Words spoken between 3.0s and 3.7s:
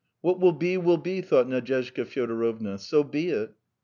be it.